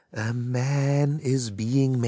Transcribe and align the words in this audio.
A 0.13 0.33
man 0.33 1.19
is 1.19 1.51
being 1.51 1.91
made. 1.91 1.99